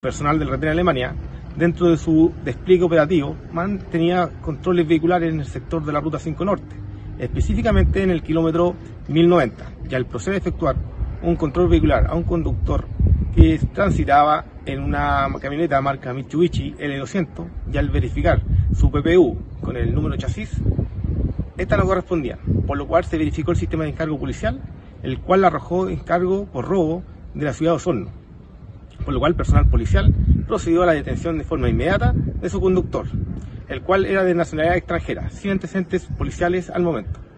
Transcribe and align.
personal 0.00 0.38
del 0.38 0.48
retén 0.48 0.70
Alemania, 0.70 1.14
dentro 1.56 1.90
de 1.90 1.98
su 1.98 2.32
despliegue 2.42 2.84
operativo, 2.84 3.36
mantenía 3.52 4.30
controles 4.40 4.88
vehiculares 4.88 5.30
en 5.30 5.40
el 5.40 5.46
sector 5.46 5.84
de 5.84 5.92
la 5.92 6.00
Ruta 6.00 6.18
5 6.18 6.42
Norte, 6.42 6.74
específicamente 7.18 8.02
en 8.02 8.08
el 8.08 8.22
kilómetro 8.22 8.74
1090, 9.08 9.72
y 9.90 9.94
al 9.94 10.06
proceder 10.06 10.36
a 10.36 10.38
efectuar 10.38 10.76
un 11.20 11.36
control 11.36 11.68
vehicular 11.68 12.06
a 12.06 12.14
un 12.14 12.22
conductor 12.22 12.86
que 13.36 13.60
transitaba 13.74 14.46
en 14.64 14.80
una 14.82 15.28
camioneta 15.38 15.78
marca 15.82 16.14
Mitsubishi 16.14 16.76
L200 16.78 17.46
y 17.70 17.76
al 17.76 17.90
verificar 17.90 18.40
su 18.74 18.90
PPU 18.90 19.36
con 19.60 19.76
el 19.76 19.94
número 19.94 20.16
chasis, 20.16 20.50
esta 21.58 21.76
no 21.76 21.84
correspondía, 21.84 22.38
por 22.66 22.78
lo 22.78 22.88
cual 22.88 23.04
se 23.04 23.18
verificó 23.18 23.50
el 23.50 23.58
sistema 23.58 23.84
de 23.84 23.90
encargo 23.90 24.18
policial, 24.18 24.62
el 25.02 25.20
cual 25.20 25.44
arrojó 25.44 25.90
encargo 25.90 26.46
por 26.46 26.64
robo 26.64 27.02
de 27.34 27.44
la 27.44 27.52
ciudad 27.52 27.72
de 27.72 27.76
Osorno, 27.76 28.20
por 29.10 29.14
lo 29.14 29.20
cual 29.22 29.34
personal 29.34 29.66
policial 29.66 30.12
procedió 30.46 30.84
a 30.84 30.86
la 30.86 30.92
detención 30.92 31.36
de 31.36 31.42
forma 31.42 31.68
inmediata 31.68 32.12
de 32.12 32.48
su 32.48 32.60
conductor, 32.60 33.06
el 33.68 33.82
cual 33.82 34.06
era 34.06 34.22
de 34.22 34.36
nacionalidad 34.36 34.76
extranjera, 34.76 35.28
sin 35.30 35.50
antecedentes 35.50 36.04
policiales 36.16 36.70
al 36.70 36.84
momento. 36.84 37.20